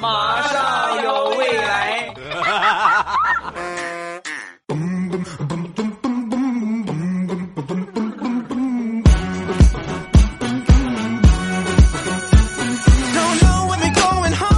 [0.00, 2.14] 马上有未来。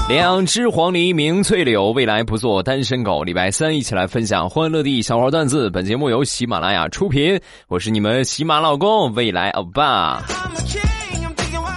[0.08, 3.22] 两只黄鹂鸣翠柳，未来不做单身狗。
[3.22, 5.70] 礼拜三一起来分享欢乐地小花段子。
[5.70, 10.20] 本节目由喜马拉雅出品，我是你们喜马老公未来欧巴。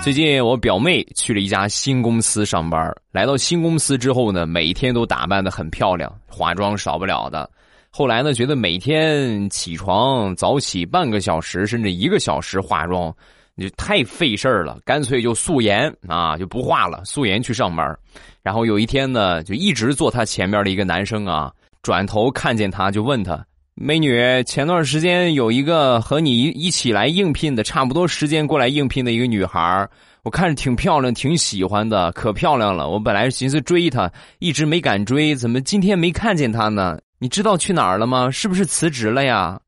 [0.04, 7.50] 最近我表妹去了一家新公司上班，来到新公司之后呢，每天都打扮的很漂亮，化妆少不了的。
[7.90, 13.16] 后来呢，觉得每天起床早起半个小时甚至一个小时化妆。
[13.56, 17.98] 就太费事儿了，干脆就素颜啊，就不化了，素颜去上班。
[18.42, 23.46] 然后有一天呢，就一直坐他前面的一个男生啊，转头看见他就问他
[23.76, 29.90] ：“美女，前段时间有一个和你一一起来应聘的，差不多时间过来应聘的一个女孩，
[30.22, 32.88] 我看着挺漂亮，挺喜欢的，可漂亮了。
[32.88, 37.00] 我本来寻思追她，一直没敢追，怎么今天没看见她呢？
[37.18, 38.30] 你知道去哪儿了吗？
[38.30, 39.60] 是不是辞职了呀？”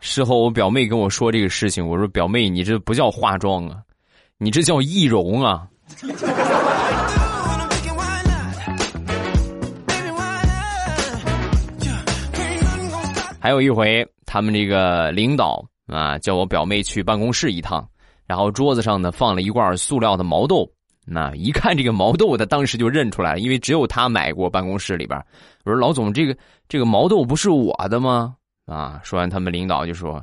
[0.00, 3.76] 事后我表妹跟我说这个事情，我说表妹，你这不叫化妆啊，
[4.38, 5.68] 你这叫易容啊。
[13.46, 17.88] 还有一回，他们这个领导啊叫我表妹去办公室一趟，
[18.26, 20.68] 然后桌子上呢放了一罐塑料的毛豆，
[21.04, 25.16] 那一看这个毛豆，他当时就认出来了，因为只有他买过办公室里边。
[25.64, 26.36] 我说老总，这个
[26.68, 28.34] 这个毛豆不是我的吗？
[28.66, 29.00] 啊！
[29.04, 30.20] 说完，他们领导就说：“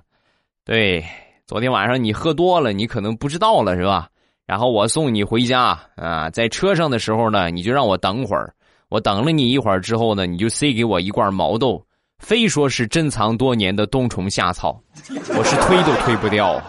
[0.65, 1.01] 对，
[1.47, 4.09] 昨天晚上你喝多了，你可能不知道了，是吧？
[4.45, 8.53] 然后我送你回家啊，在车上的时候呢，你就让我等会儿。
[8.89, 11.81] 我等了你一会儿之后呢，你就塞给我一罐毛豆，
[12.19, 16.61] 非说是珍藏多年的冬虫夏草，我是推都推不掉。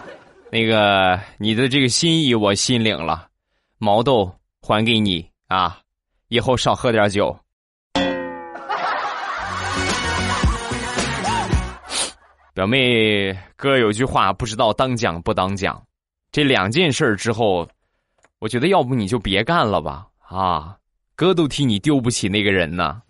[0.51, 3.27] 那个你的这个心意我心领了，
[3.77, 5.79] 毛豆还给你啊，
[6.27, 7.37] 以后少喝点酒。
[12.53, 15.81] ”表妹哥有句话不知道当讲不当讲，
[16.31, 17.67] 这两件事之后，
[18.39, 20.75] 我觉得要不你就别干了吧啊！
[21.15, 23.01] 哥都替你丢不起那个人呢。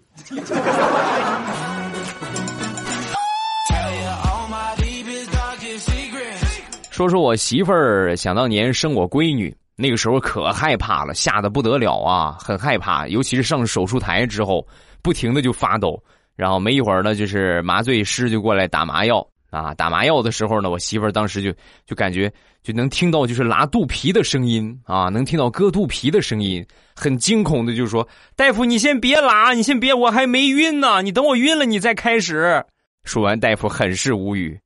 [6.95, 14.65] 说说我媳妇儿想当年生我闺女，那个时候可害怕了，吓得不得了啊，很害怕，尤其是上手术台之后，
[15.01, 16.01] 不停的就发抖，
[16.37, 19.27] 然后没一会儿呢，就是麻醉师就过来打麻药。
[19.49, 21.51] 啊，打麻药的时候呢，我媳妇儿当时就
[21.85, 22.31] 就感觉
[22.63, 28.07] 就能听到就是拉肚皮的声音啊，能听到割肚皮的声音，很惊恐的就说
[28.37, 32.63] ：“大夫，你先别拉，你先别，我还没晕呢，你等我晕了你再开始。”
[33.03, 34.57] 说完，大夫很是无语，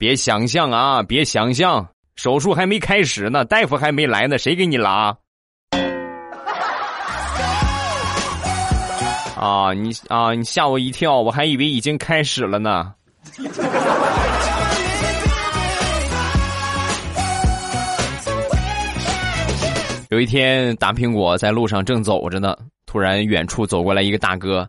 [0.00, 5.14] 别想象啊，别想象，手术还没开始呢，大夫还没来呢，谁给你拉？
[9.36, 12.94] 啊，你啊，你吓我一跳，我还以为已经开始了呢。
[20.08, 22.56] 有一天，大苹果在路上正走着呢，
[22.86, 24.66] 突然远处走过来一个大哥：“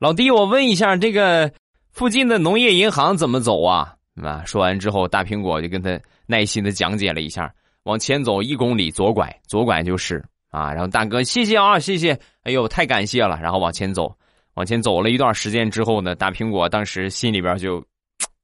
[0.00, 1.52] 老弟，我问一下，这个
[1.92, 7.52] 附近的农业银行怎么走啊？”啊，说完之后，大苹果就跟他耐心的讲解了一下
[7.84, 14.16] ：“往前走一公里，左拐，左拐就是啊。”然后大哥：“谢谢啊，谢谢，哎呦，太感谢了。”然后往前走。
[14.54, 17.84] 往前走了一段时间之后呢，大苹果当时心里边就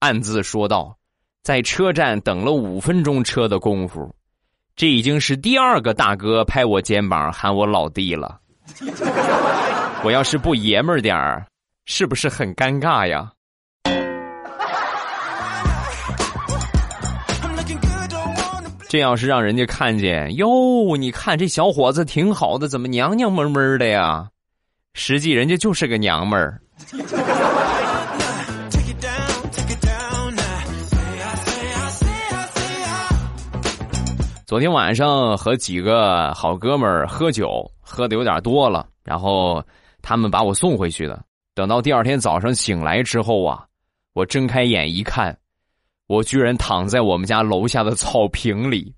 [0.00, 0.96] 暗自说道
[1.44, 4.12] ：“在车站等了五分钟车的功夫，
[4.74, 8.40] 这已经是第二个大哥拍我肩膀喊我老弟了。
[10.02, 11.46] 我要是不爷们儿点儿，
[11.86, 13.30] 是不是很尴尬呀？”
[18.90, 24.28] 这要是让人家看见哟，你看这小伙子挺好的，怎么娘娘们们的呀？
[24.94, 26.60] 实际人家就是个娘们儿。
[34.44, 39.62] 昨天晚上和几个好哥们儿喝酒，喝的有点多了，然后
[40.02, 41.22] 他们把我送回去的。
[41.54, 43.64] 等到第二天早上醒来之后啊，
[44.14, 45.38] 我睁开眼一看，
[46.10, 48.92] 我居然躺在我们家楼下的草坪里。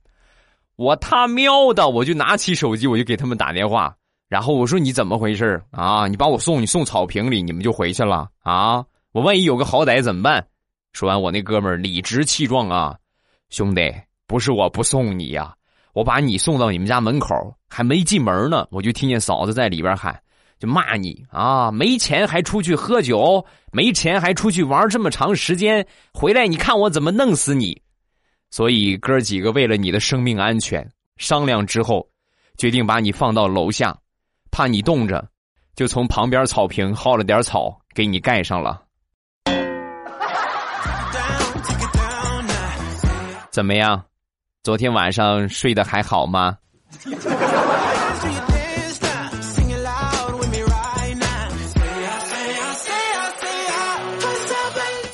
[0.77, 3.95] 我他喵的，我就拿起手机，我就给他们打电话。
[4.31, 6.07] 然后我说你怎么回事啊？
[6.07, 8.83] 你把我送你送草坪里，你们就回去了啊？
[9.13, 10.47] 我万一有个好歹怎么办？
[10.95, 12.97] 说完，我那哥们儿理直气壮啊，
[13.51, 13.93] 兄弟，
[14.27, 15.55] 不是我不送你呀，
[15.93, 20.19] 我把你送到你们家门口，还没进门呢，我就听见嫂子在里边喊，
[20.63, 27.83] 就骂你啊，没钱还出去喝酒，没钱还出去玩这么长时间，回来你看我怎么弄死你！
[28.49, 30.89] 所以哥几个为了你的生命安全。
[31.17, 32.07] 商量之后，
[32.57, 33.93] 决定把你放到楼下，
[34.53, 35.29] 怕你冻着，
[35.75, 38.81] 就从旁边草坪薅了点草给你盖上了。
[43.51, 44.01] 怎么样？
[44.63, 46.57] 昨天晚上睡得还好吗？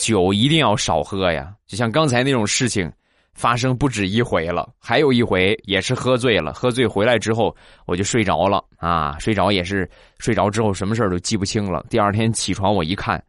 [0.09, 1.53] 酒一定要少喝呀！
[1.67, 2.91] 就像刚才那种事情
[3.35, 9.87] 发生不止一回了，还有一回也是喝醉了，喝醉回来之后我就睡着了啊，睡着也是
[10.19, 11.85] 睡着之后什么事都记不清了。
[11.91, 13.23] 第二天起床我一看，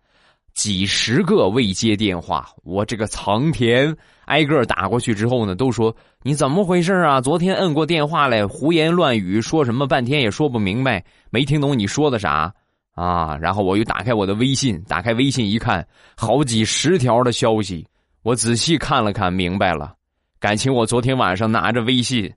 [0.54, 3.94] 几十个未接电话，我这个苍天
[4.24, 5.94] 挨个打过去之后呢，都说
[6.24, 7.20] 你怎么回事啊？
[7.20, 12.54] 昨天摁过电话来，胡言乱语，说什么半天也说不明白，没听懂你说的啥。
[13.00, 13.38] 啊！
[13.40, 15.88] 然后我又打开我的微信，打开微信一看，
[16.18, 17.88] 好几十条的消息。
[18.24, 19.94] 我仔细看了看，明白了，
[20.40, 22.30] 感情我昨天晚上拿着微信，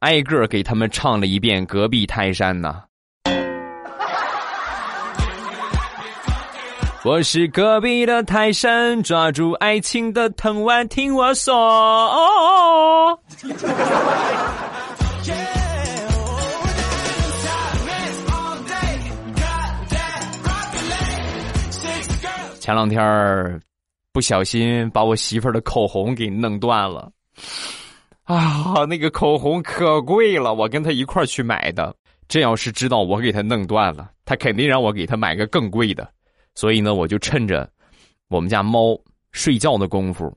[0.00, 2.82] 挨个给他们唱了一遍《隔壁泰山》呢。
[7.04, 11.56] 我是隔壁的泰山，抓住爱情的藤蔓，听我说。
[11.56, 13.18] 哦
[22.62, 23.60] 前两天儿
[24.12, 27.10] 不小心把我媳妇儿的口红给弄断了，
[28.22, 31.92] 啊，那个口红可贵了，我跟她一块儿去买的。
[32.28, 36.08] 这要是知道我给她弄断了，她肯定让我给她买个更贵的。
[36.54, 37.68] 所以呢，我就趁着
[38.28, 38.96] 我们家猫
[39.32, 40.32] 睡觉的功夫，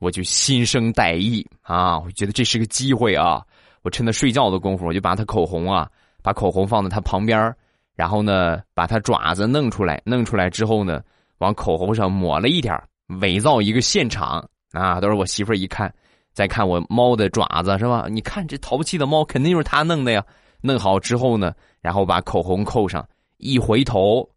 [0.00, 2.00] 我就心生歹意啊！
[2.00, 3.40] 我觉得这是个机会啊！
[3.82, 5.88] 我趁它睡觉的功夫，我就把它口红啊，
[6.20, 7.54] 把口红放在它旁边，
[7.94, 11.00] 然后呢，把它爪子弄出来，弄出来之后呢。
[11.40, 12.74] 往口红上抹了一点
[13.20, 14.42] 伪造一个现场
[14.72, 15.00] 啊！
[15.00, 15.92] 都是我媳妇儿一看，
[16.32, 18.06] 再看我猫的爪子是吧？
[18.08, 20.24] 你看这淘气的猫，肯定就是他弄的呀！
[20.62, 23.06] 弄好之后呢，然后把口红扣上，
[23.38, 24.28] 一回头，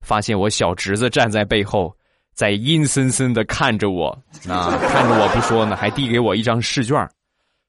[0.00, 1.96] 发现我小侄子站在背后，
[2.34, 4.08] 在阴森森的看着我
[4.48, 4.76] 啊！
[4.88, 7.08] 看着我不说呢，还递给我一张试卷，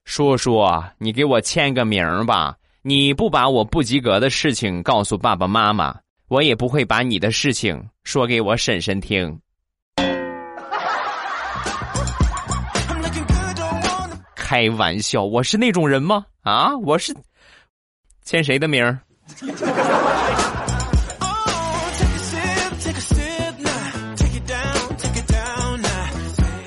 [0.03, 2.57] 说说你给我签个名吧！
[2.81, 5.95] 你不把我不及格的事情告诉爸爸妈妈。
[6.27, 9.39] 我也不会把你的事情说给我婶婶听。
[14.35, 16.25] 开玩笑，我是那种人吗？
[16.41, 17.15] 啊，我是
[18.23, 18.99] 签谁的名儿？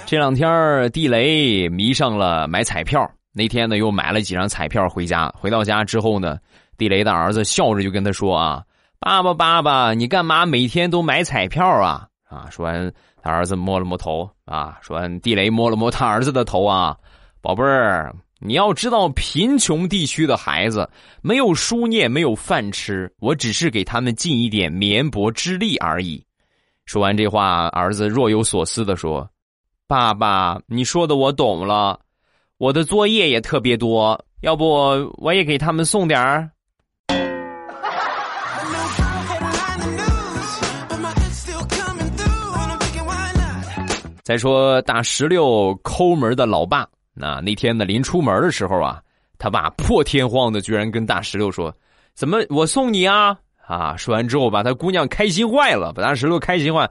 [0.06, 5.28] 这两天地雷迷上了买彩票，那天呢又买了几张彩票回家。
[5.36, 6.38] 回到家之后呢，
[6.76, 8.62] 地雷的儿子笑着就跟他说啊。
[9.00, 12.08] 爸爸，爸爸，你干嘛每天都买彩票啊？
[12.28, 12.48] 啊！
[12.50, 12.92] 说完，
[13.22, 14.76] 他儿子摸了摸头啊。
[14.82, 16.96] 说完，地雷摸了摸他儿子的头啊。
[17.40, 20.90] 宝贝儿，你要知道，贫穷地区的孩子
[21.22, 26.22] 没有书念，没有饭吃，我只是给他们尽一点绵薄之力而已。
[26.84, 29.30] 说完这话，儿子若有所思的说
[29.86, 32.00] ：“爸爸，你说的我懂了，
[32.58, 34.68] 我的作业也特别多，要不
[35.18, 36.50] 我也给他们送点儿。”
[44.28, 49.00] 再说大石榴抠门的老爸，那那天呢临出门的时候啊，
[49.38, 51.74] 他爸破天荒的居然跟大石榴说
[52.12, 53.34] ：“怎么我送你啊？”
[53.66, 56.90] 啊，说完之后把他姑娘开心坏了，把大石榴开心坏。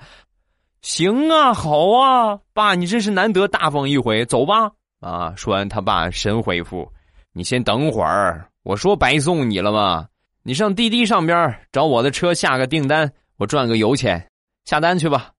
[0.82, 4.72] 行啊，好啊，爸，你真是难得大方一回，走吧。
[5.00, 6.92] 啊，说完他爸神回复
[7.34, 10.08] ：“你先等会儿，我说白送你了吗？
[10.42, 14.28] 你上滴滴上边找我的车下个订单，我赚个油钱，
[14.66, 15.30] 下单去吧。”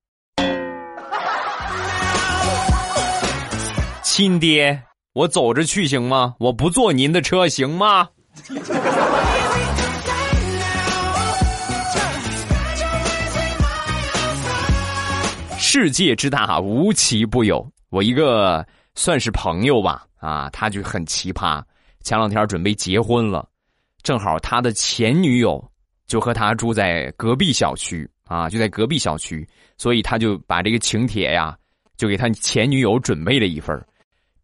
[4.19, 4.83] 亲爹，
[5.13, 6.35] 我走着去行吗？
[6.41, 8.09] 我不坐您的车行吗？
[15.57, 17.65] 世界之大，无奇不有。
[17.91, 21.63] 我一个算是朋友吧，啊，他就很奇葩。
[22.03, 23.49] 前两天准备结婚了，
[24.03, 25.65] 正好他的前女友
[26.09, 31.57] 就和他住在隔壁小区啊，就在隔壁小区，所以他就把这个请帖呀，
[31.97, 33.87] 就给他前女友准备了一份儿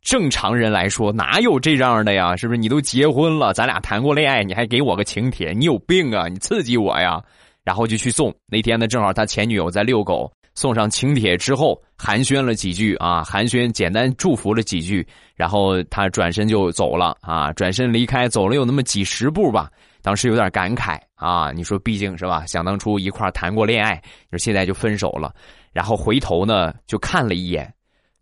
[0.04, 2.36] 正常人来说，哪有这样的呀？
[2.36, 2.58] 是不是？
[2.58, 6.28] 你都结婚了，咱俩谈过恋爱，你还给我个请帖，你有病啊！
[6.28, 7.20] 你刺激我呀！
[7.64, 8.32] 然后就去送。
[8.46, 19.70] 那天呢，正好他前女友在遛狗，送上请帖之后，寒暄了几句啊，寒暄，简单祝福了几句，然后他转身就走了啊，转身离开，走了有那么几十步吧。
[20.02, 22.44] 当时有点感慨啊，你说，毕竟是吧？
[22.44, 23.94] 想当初一块谈过恋爱，
[24.30, 25.34] 你说现在就分手了，
[25.72, 27.72] 然后回头呢，就看了一眼。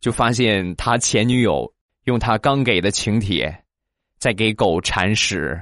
[0.00, 1.71] 就发现他前女友
[2.04, 3.62] 用他刚给的请帖，
[4.18, 5.60] 在给狗铲屎。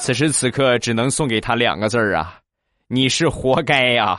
[0.00, 2.38] 此时此刻，只能送给他两个字儿啊：
[2.86, 4.18] 你是活该呀！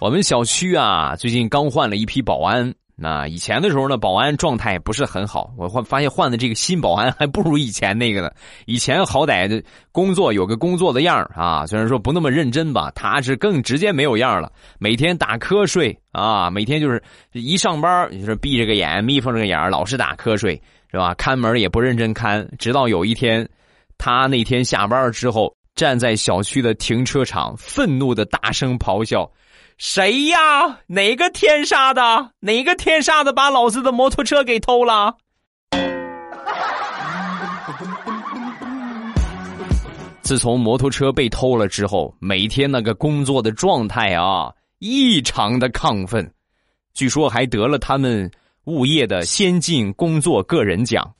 [0.00, 2.74] 我们小区啊，最近刚换了一批保安。
[2.94, 5.50] 那以前的时候呢，保安状态不是很好。
[5.56, 8.30] 我换发现换的这个新保安还不如以前那个呢。
[8.66, 14.52] 以前好歹的工作有个工作的样啊，虽然说不那么认真吧，他是更直接没有样了。
[14.78, 20.54] 每天打瞌睡啊，每天就是一上班就是闭着个眼，眯缝着个眼老是打瞌睡，
[20.90, 21.14] 是吧？
[21.14, 22.46] 看门也不认真看。
[22.58, 23.48] 直到有一天，
[23.96, 29.28] 他那天下班之后，站在小区的停车场，愤怒的大声咆哮。
[29.84, 30.78] 谁呀？
[30.86, 32.30] 哪个天杀的？
[32.38, 35.16] 哪个天杀的把老子的摩托车给偷了？
[40.22, 46.32] 自从摩托车被偷了之后，每天那个工作的状态啊，异常的亢奋，
[46.94, 48.30] 据说还得了他们
[48.66, 51.12] 物业的先进工作个人奖。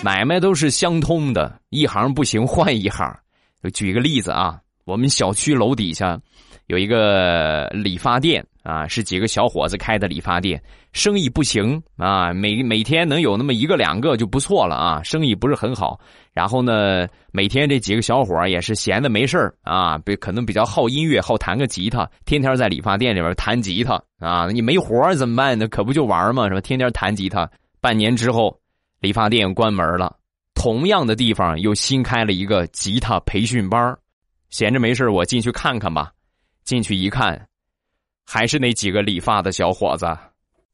[0.00, 3.04] 买卖都是相通的，一行不行换一行。
[3.62, 6.18] 就举个例子啊，我们小区楼底下
[6.68, 10.62] 有一个理发店啊，是几个小伙子开的理发店，
[10.92, 15.98] 生意不行啊，每每天能有那么一个两个就不错了啊，生意不是很好。
[16.32, 24.46] 然后呢，每天这几个小伙也是闲的没事啊，比可能比较好音乐，好弹个吉他，天天在理发店里边弹吉他啊。
[24.46, 25.66] 你没活怎么办呢？
[25.66, 26.60] 可不就玩嘛，是吧？
[26.60, 27.50] 天天弹吉他，
[27.80, 28.56] 半年之后。
[29.00, 30.16] 理发店关门了，
[30.54, 33.96] 同样的地方又新开了一个吉他培训班
[34.50, 36.10] 闲着没事我进去看看吧。
[36.64, 37.48] 进去一看，
[38.26, 40.06] 还是那几个理发的小伙子。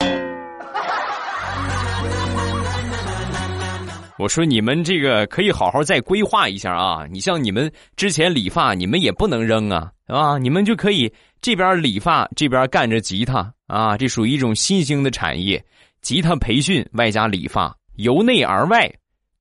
[4.18, 7.06] 我说你们这个可以好好再规划一下啊！
[7.10, 15.64] 你像你们之前理发，你们也不能扔啊，啊，你们就可以这边理发，这边干着吉他啊，这属于一种新兴的产业，
[16.00, 17.76] 吉他培训外加理发。
[17.96, 18.90] 由内而外，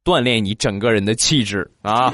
[0.04, 2.14] 锻炼你整个人的气质啊！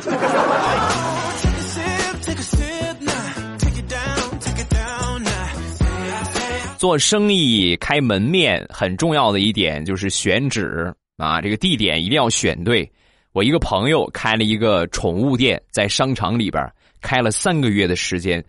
[6.78, 12.90] 做生意开门面很重要的一点就是选址啊，这个地点一定要选对。
[13.34, 16.66] 我一个朋友开了一个宠物店，在商场里边
[17.02, 18.44] 开了三个月的时间，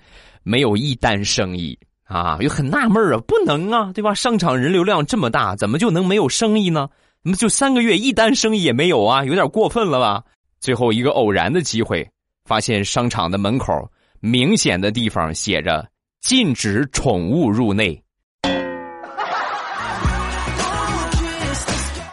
[0.45, 4.15] 没有一单生意啊，就很纳闷啊，不能啊，对吧？
[4.15, 6.89] 商场人流量这么大，怎么就能没有生意呢？
[7.23, 10.25] 那就三个月一单生意也没有啊，有点过分了吧？
[10.59, 12.09] 最后一个偶然的机会，
[12.45, 13.73] 发现商场的门口
[14.21, 15.87] 明显的地方写着
[16.21, 18.03] “禁止宠物入内”。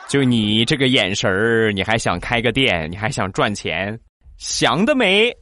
[0.10, 2.90] 就你这个眼神儿，你还想开个店？
[2.92, 3.98] 你还想赚钱？
[4.38, 5.34] 想得美！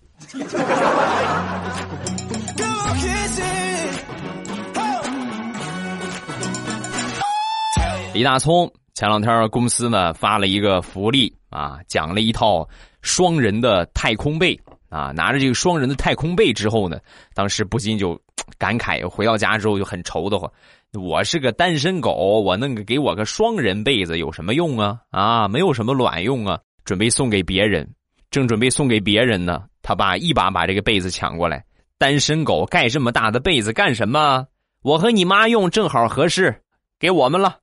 [8.14, 8.72] 李大聪。
[8.96, 12.66] 前两天公司呢发了一个福利啊，奖了一套
[13.02, 15.12] 双人的太空被啊。
[15.12, 16.98] 拿着这个双人的太空被之后呢，
[17.34, 18.18] 当时不禁就
[18.58, 20.50] 感慨，回到家之后就很愁的慌。
[20.94, 24.98] 我是个单身狗，我弄个给我个双人被子有什么用啊？
[25.12, 26.58] 啊，没有什么卵用啊！
[26.86, 27.86] 准备送给别人，
[28.32, 31.66] 正准备送给别人呢，他爸一把把这个被子抢过来。
[31.98, 34.48] 单身狗盖这么大的被子干什么？
[34.84, 36.62] 我和你妈用正好合适，
[36.98, 37.58] 给我们了。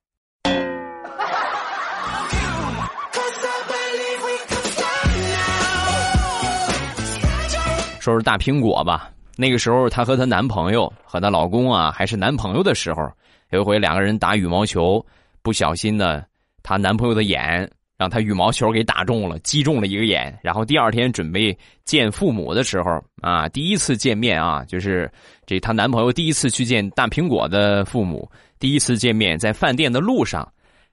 [8.03, 13.09] 说是大苹果吧，那个时候她和她男朋友和她老公啊还是男朋友的时候，
[13.51, 15.03] 有一回两个人打羽毛球，
[15.41, 16.21] 不小心呢，
[16.63, 17.65] 她男朋友的眼
[17.97, 20.37] 让她羽毛球给打中了，击中了一个眼。
[20.43, 25.09] 然后第二天准备见父母的时候啊，第一次见面啊，就是
[25.45, 28.29] 这她男朋友第一次去见大苹果的父母，
[28.59, 30.45] 第一次见面在饭店的路上，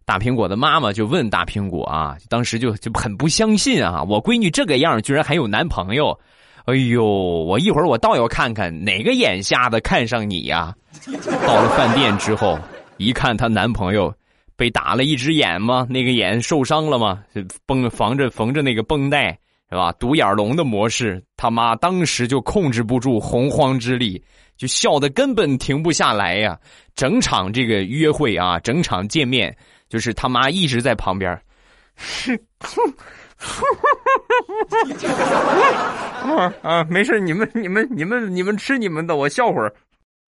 [0.04, 6.16] 大苹果的妈妈就问大苹果啊，当时就就很不相信啊，我闺女这个样居然还有男朋友。
[6.70, 10.72] 哎呦，我一会儿我倒要看看哪个眼瞎的看上你呀！
[11.44, 12.56] 到了饭店之后，
[12.96, 14.14] 一看她男朋友
[14.54, 17.24] 被打了一只眼嘛，那个眼受伤了嘛，
[17.66, 19.36] 绷防着缝着那个绷带
[19.68, 19.90] 是吧？
[19.98, 24.22] 独眼龙的模式，他妈当时就控制不住洪荒之力，
[24.56, 26.56] 就笑得根本停不下来呀！
[26.94, 29.52] 整场这个约会啊，整场见面，
[29.88, 31.36] 就是他妈一直在旁边，
[31.96, 32.38] 哼。
[36.22, 39.72] 啊啊，没事，你们你们你们你们吃你们的，我笑会儿。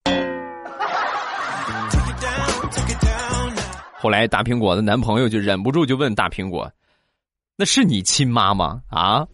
[3.99, 6.69] 后来大苹果的男朋友就忍不住就问大苹果
[7.57, 8.81] ：“那是你亲妈吗？
[8.90, 9.26] 啊？”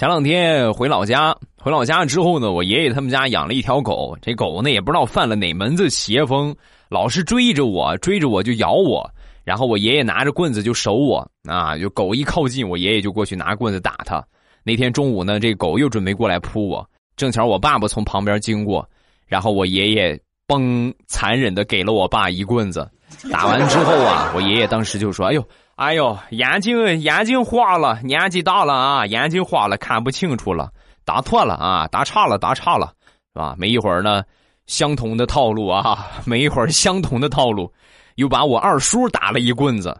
[0.00, 6.56] 前两天回老家，回老家之后呢，我爷爷他们家养了一条狗，这狗呢也不知道犯了哪门子邪风，
[6.88, 9.06] 老是追着我，追着我就咬我，
[9.44, 14.24] 然后我爷爷拿着棍子就守我啊，就狗一靠近，我爷爷就过去拿棍子打它。
[14.64, 18.88] 那天中午呢，这狗又准备过来扑我，正巧我爸爸从旁边经过，
[19.26, 22.90] 然后我爷爷嘣，残忍的给了我爸一棍子。
[23.30, 25.46] 打完之后啊，我爷爷当时就说：“哎呦。”
[25.80, 30.70] 哎呦，眼睛眼睛花了，年纪大了啊，眼睛花了，看不清楚了，
[31.06, 32.92] 打错了啊，打岔了，打岔了，
[33.32, 33.54] 是吧？
[33.56, 34.22] 没一会儿呢，
[34.66, 37.72] 相同的套路啊， 没一会儿相同的套路，
[38.16, 39.98] 又把我二叔打了一棍子，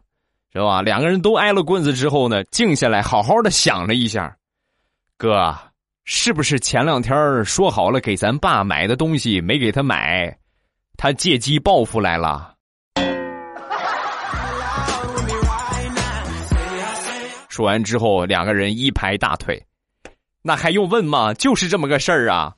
[0.53, 0.83] 是吧？
[0.83, 4.37] 两个人都挨了棍子之后呢，静下来好好的想了一下，
[5.17, 5.57] 哥，
[6.05, 10.37] 是不是前两天说好了给咱爸买的东西没给他买，
[10.99, 12.50] 他借机报复来了？
[17.51, 19.61] 说完之后，两个人一拍大腿，
[20.41, 21.35] 那还用问吗？
[21.35, 22.55] 就是这么个事儿啊！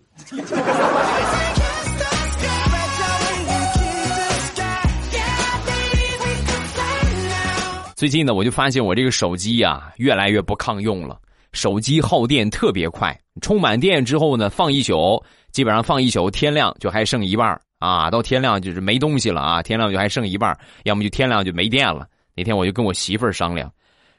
[7.97, 11.19] 最近呢，我就发现我这个手机呀，越来越不抗用了。
[11.55, 18.11] 手机耗电特别快，充满电之后呢，放一宿，基本上放一宿，天亮就还剩一半啊。
[18.11, 22.07] 到天亮就是没东西了啊，天亮就还剩一半要么就天亮就没电了。
[22.37, 23.73] 那天我就跟我媳妇儿商量。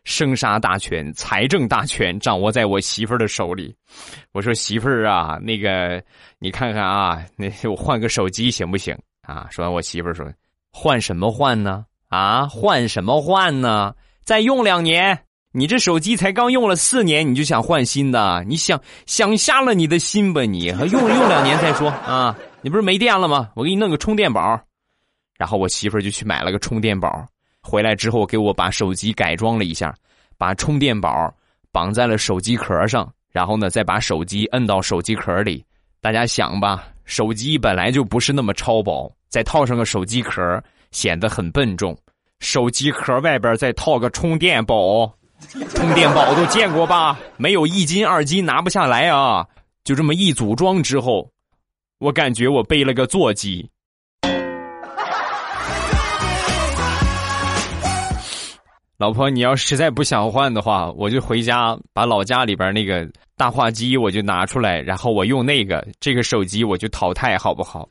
[0.03, 3.75] 生杀大权、财政大权掌握在我媳妇儿的手里。
[4.31, 6.03] 我说媳妇儿啊，那个
[6.39, 9.47] 你看看啊，那我换个手机行不行啊？
[9.49, 10.25] 说完，我媳妇儿说
[10.71, 11.85] ：“换什么换呢？
[12.09, 13.95] 啊，换什么换呢？
[14.23, 15.17] 再用两年，
[15.51, 18.43] 你这手机才刚用了四年，你就想换新的？
[18.45, 20.41] 你想想瞎了你的心吧？
[20.41, 22.35] 你用用两年再说啊！
[22.61, 23.49] 你不是没电了吗？
[23.55, 24.59] 我给你弄个充电宝。”
[25.37, 27.25] 然后我媳妇儿就去买了个充电宝。
[27.63, 29.95] 回来之后，给我把手机改装了一下，
[30.37, 31.33] 把充电宝
[31.71, 35.63] 绑在了手机壳上，然后呢，再把手机摁到手机壳里。
[36.01, 41.97] 大家想吧，手机本来就不是那么超薄，再套上个手机壳，显得很笨重。
[42.39, 45.09] 手机壳外边再套个充电宝，
[45.69, 47.17] 充电宝都见过吧？
[47.37, 49.47] 没有一斤二斤拿不下来啊！
[49.85, 51.29] 就这么一组装之后，
[51.99, 53.69] 我感觉我背了个座机。
[59.03, 67.85] 老婆，你要实在不想换的话，我就回家把老家里边那个大话机我就拿出来，然后我用那个这个手机我就淘汰，好不好？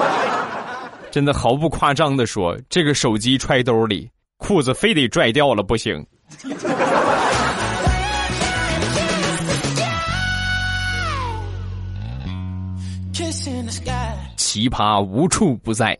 [1.12, 4.08] 真的毫不夸张的说，这个手机揣兜里，
[4.38, 6.02] 裤子非得拽掉了不行。
[14.36, 15.94] 奇葩无处不在，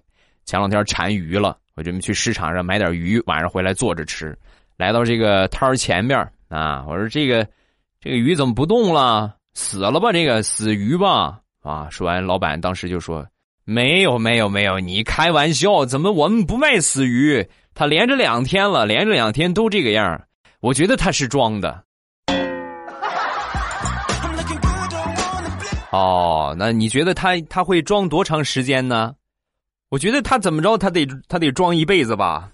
[0.46, 1.58] 前两天馋鱼了。
[1.76, 4.36] 我准备去市场上买点鱼，晚上回来做着吃。
[4.76, 7.46] 来到这个摊儿前面啊，我说这个
[8.00, 9.34] 这个鱼怎么不动了？
[9.54, 10.12] 死了吧？
[10.12, 11.40] 这个死鱼吧？
[11.62, 11.88] 啊！
[11.90, 13.26] 说完，老板当时就说
[13.64, 15.86] ：“没有，没有，没有，你开玩笑？
[15.86, 17.46] 怎么我们不卖死鱼？
[17.72, 20.20] 他连着两天了，连着两天都这个样
[20.60, 21.82] 我觉得他是装的。”
[25.90, 29.14] 哦，那你觉得他他会装多长时间呢？
[29.94, 32.50] 我觉得他怎么着，他得他得装一辈子吧。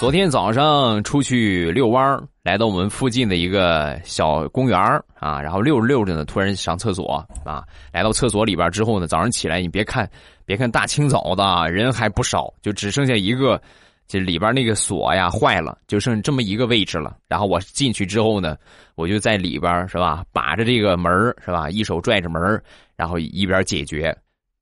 [0.00, 7.62] 昨天早上出去遛弯儿，来到我们附近的一个小公园儿啊，然后溜着溜着呢，突然上厕所啊。
[7.92, 10.10] 来到厕所里边之后呢，早上起来你别看，
[10.44, 13.62] 别看大清早的人还不少，就只剩下一个。
[14.10, 17.16] 这里边那个锁呀坏了，就剩这么一个位置了。
[17.28, 18.56] 然后我进去之后呢，
[18.96, 21.12] 我就在里边是吧，把着这个门
[21.44, 22.60] 是吧，一手拽着门
[22.96, 24.12] 然后一边解决。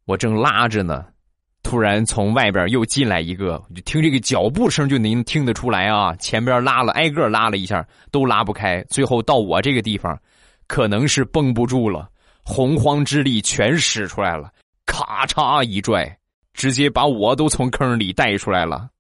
[0.04, 1.06] 我正拉着呢，
[1.62, 10.14] 突然从外边又进来一个，就听这个脚步声就能听得出来啊，前边拉了挨个拉了一下都拉不开，最后到我这个地方，
[10.66, 12.06] 可能是绷不住了，
[12.44, 14.52] 洪荒之力全使出来了，
[14.84, 16.18] 咔嚓一拽，
[16.52, 18.90] 直接把我都从坑里带出来了。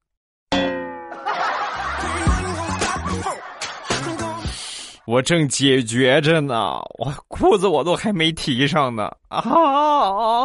[5.08, 10.44] 我正解决着呢，我裤子我都还没提上呢啊！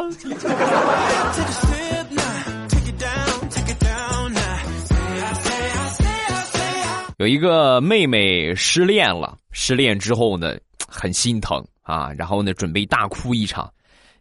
[7.18, 10.56] 有一个妹妹失恋了，失恋之后呢，
[10.88, 13.70] 很心疼啊，然后呢，准备大哭一场。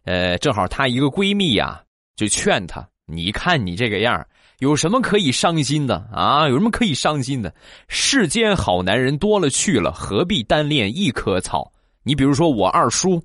[0.03, 1.81] 呃，正好她一个闺蜜呀，
[2.17, 4.27] 就劝她：“你看你这个样
[4.63, 6.47] 有什么可以伤心的啊？
[6.47, 7.53] 有什么可以伤心的？
[7.89, 11.69] 世间好男人多了去了，何必单恋一棵草？
[12.01, 13.21] 你比如说我二叔，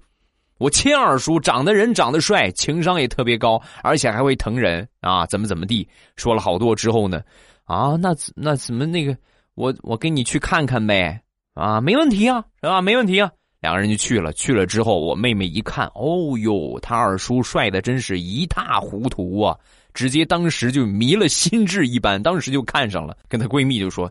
[0.59, 5.89] 我亲二叔长得人长得帅，情商也特别高，而且还会疼人啊，怎么怎么地？
[6.17, 7.23] 说了好多之后呢，
[7.67, 9.17] 啊，那那怎么那个？
[9.55, 11.23] 我我跟你去看看呗，
[11.55, 12.83] 啊，没问题啊，是吧？
[12.83, 13.31] 没问题啊。
[13.61, 19.57] 两个人就去了，去了之后，我妹妹一看，哦哟，他二叔帅的真是一塌糊涂啊！
[19.99, 23.17] 直接当时就迷了心智一般，当时就看上了。
[23.27, 24.09] 跟她闺蜜就说：“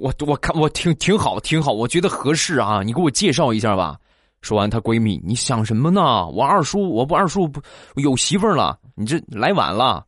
[0.00, 3.98] 我我看我挺挺好，挺好，我觉得合适啊，你给我介绍一下吧。”
[4.40, 6.26] 说完，她闺蜜：“你想什么呢？
[6.28, 7.60] 我二叔，我不二叔不
[7.96, 8.78] 有媳妇了？
[8.94, 10.02] 你这来晚了。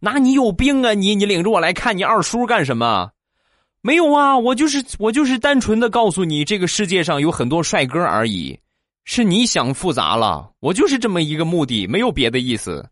[0.00, 1.14] 那你有病啊你？
[1.14, 3.08] 你领着我来看你二叔干什么？
[3.80, 8.60] 没有啊，我就是我就是单纯的告诉你，这个世界上有很多帅哥而已。
[9.06, 12.86] 是你想复杂了，我就是这么一个目的，没有别的意思。”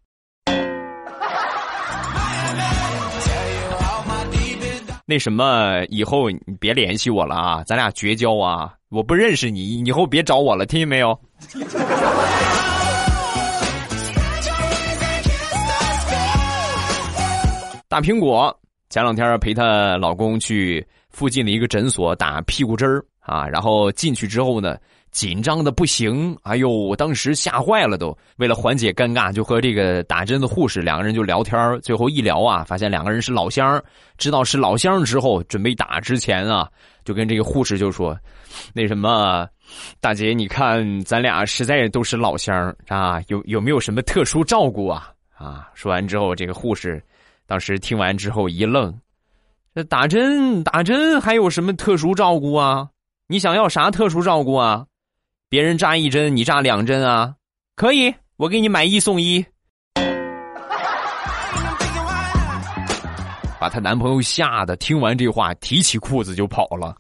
[5.11, 8.73] 那什么，以后你别联系我了啊，咱俩绝交啊！
[8.91, 11.19] 我不认识你，以后别找我了，听见没有？
[17.89, 18.57] 大苹果
[18.89, 24.79] 前两天陪她老公去附近的一个诊所打屁股针儿啊，然后进去之后呢。
[25.11, 28.17] 紧张的不行，哎呦，我当时吓坏了都。
[28.37, 33.83] 为了缓解尴尬，就和这个打针的护士两个人就聊天最后一聊啊，发现两个人是老乡
[34.19, 36.69] 知道是老乡之后，准备打之前啊，
[37.05, 38.17] 就跟这个护士就说
[38.73, 39.49] ：“那什么，
[40.01, 47.03] 大姐，你看咱俩实在都是老乡啊，有有没有什么特殊照顾啊？”啊，说完之后，这个护士
[47.47, 48.95] 当时听完之后一愣
[49.75, 52.89] ：“这打针打针还有什么特殊照顾啊？
[53.27, 54.87] 你想要啥特殊照顾啊？”
[55.51, 57.35] 别人扎一针，你扎两针啊？
[57.75, 59.45] 可以，我给你买一送一。
[63.59, 66.95] 把她男朋友吓得听完这话，提起裤子就跑了。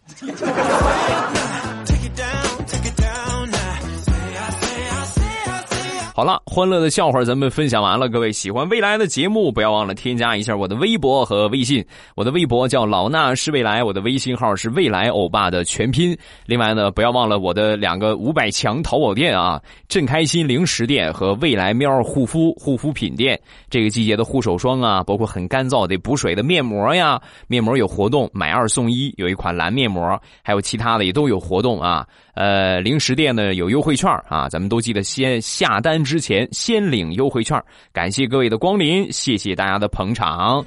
[6.20, 8.06] 好了，欢乐的笑话咱们分享完了。
[8.06, 11.82] 各位喜欢未来的节目，不要忘了添加一下我的微博和微信。
[12.14, 16.14] 我的微博叫老衲是未来，我的微信号是未来欧巴的全拼。
[16.44, 23.40] 另外呢，不要忘了我的两个五百强淘宝店啊，正开心零食店和未来喵护肤护肤品店。
[23.70, 32.06] 这个季节的护手霜啊，包括很干燥得补水的面膜呀，面膜有活动，买二送一，有一款蓝面膜，还有其他的也都有活动啊。
[32.34, 37.62] 呃，零食店呢有优惠券啊，咱们都记得先下单之前先领优惠券。
[37.92, 40.64] 感谢各位的光临，谢谢大家的捧场。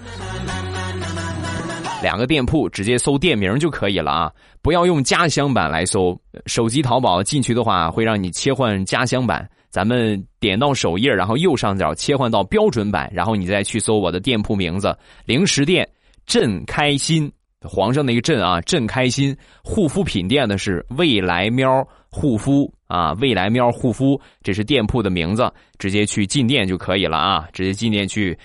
[2.02, 6.18] 两个店铺直接搜店名就可以了啊，不要用家乡版来搜。
[6.46, 9.46] 手机淘宝进去的话，会让你切换家乡版。
[9.70, 15.88] 咱们点到首页，然后右上角切换到标准版，然后你再去搜我的店铺名字“零食店
[16.26, 17.30] 朕开心”。
[17.63, 19.36] 皇上那个朕啊，朕开心。
[19.63, 28.38] 护肤品店的是未来喵护肤啊，未来喵护肤，这是店铺的名字，直接去进店就可以了啊，直接进店去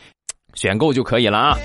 [0.55, 1.59] 选购就可以了啊。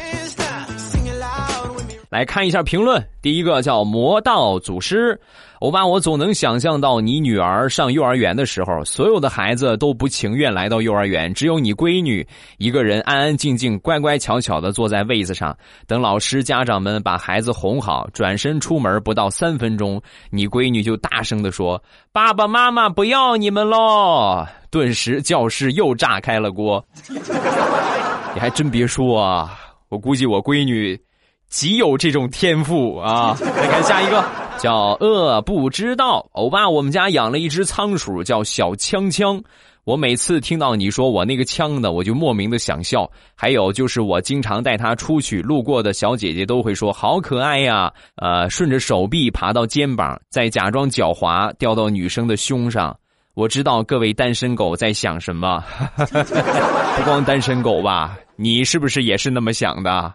[2.09, 5.19] 来看一下评论，第一个叫魔道祖师。
[5.63, 15.55] 欧巴，我总能想象到你女儿上幼儿园的时候，所有的孩子都不情愿来到幼儿园，只有你闺女一个人安安静静、乖乖巧巧的坐在位子上，
[15.87, 26.85] 等老师、家长们把孩子哄好，转身出门不到三分钟，你闺女就大声的说：“爸爸妈妈不要你们喽！” 顿时教室又炸开了锅。
[27.07, 30.99] 你还真别说啊，我估计我闺女
[31.47, 33.37] 极有这种天赋啊！
[33.39, 34.21] 来看下一个。
[34.57, 39.41] 叫饿不知道，欧巴，我们家养了一只仓鼠，叫小枪枪。
[39.83, 43.09] 我每次听到你说我那个枪呢，我就莫名的想笑。
[43.35, 47.91] 还有就是我经常带它出去，路过的小姐姐都会说好可爱呀。
[48.15, 52.97] 呃，顺着手臂爬到肩膀，再假装狡猾掉到女生的胸上。
[53.33, 55.61] 我知道各位单身狗在想什么，
[55.97, 60.13] 不光单身狗吧，你是不是也是那么想的？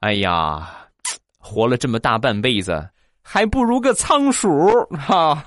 [0.00, 0.68] 哎呀，
[1.38, 2.86] 活了这么大半辈子。
[3.28, 4.48] 还不如个仓鼠
[4.96, 5.42] 哈！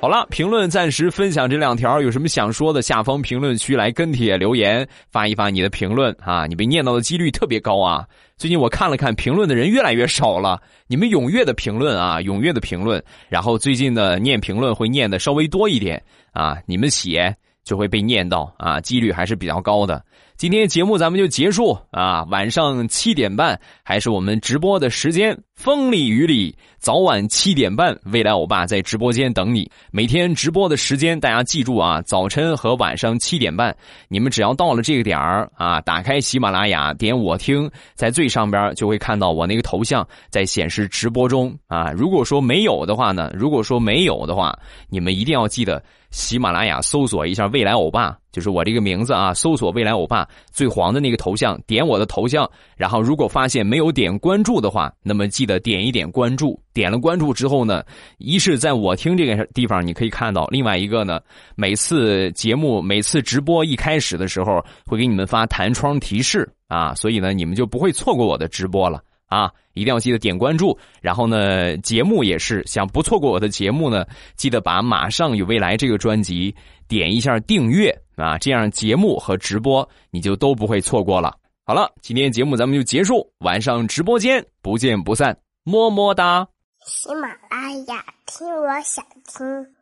[0.00, 6.46] 好了，评论暂时分享这两条，有什么想说的，下方评论区来跟帖留言，发一发你的评论啊！
[6.46, 8.06] 你被念到的几率特别高啊！
[8.36, 16.00] 最近我看了看评论的人越来越少了，你们踊跃的评论啊，踊跃的评论，然后最近的念评论会念的稍微多一点
[16.32, 20.00] 啊，你们写就会被念到啊，几率还是比较高的。
[20.36, 29.68] 今天节目咱们就结束啊，晚上七点半还是我们直播的时间，风里雨里，早晚七点半，未来欧巴在直播间等你。
[29.90, 41.90] 每天直播的时间大家记住啊，早晨和晚上七点半，你们只要到了这个点儿啊，打开喜马拉雅，点我听，在最上边就会看到我那个头像在显示直播中啊。
[41.90, 44.56] 如果说没有的话呢，如果说没有的话，
[44.88, 45.82] 你们一定要记得。
[46.10, 49.34] 喜马拉雅搜索一下“未来欧巴”，就是我这个名字啊。
[49.34, 52.50] 搜索“未来欧巴”最黄的那个头像，点我的头像。
[52.78, 56.62] 然后，如果发现没有点关注的话，那么记的点一点关注。
[56.72, 57.82] 点了关注之后呢，
[58.18, 61.20] 一是在我听这个地方你可以看到；另外一个呢，
[61.56, 69.02] 每次节目、每次直播一开始的时候会给你们发弹窗提示啊，所以呢，你们就不会错过我的直播了。
[69.26, 74.06] 啊，一定要记得点关注，然后呢，节目也是想不错过我的节目呢，
[74.36, 76.54] 记得把《马上与未来》这个专辑
[76.88, 81.34] 点一下订阅啊，这样节目和直播你就都不会错过了。
[81.68, 86.48] 好了，今天节目咱们就结束，晚上直播间不见不散，么么哒。
[86.86, 89.77] 喜马拉雅，听我想听。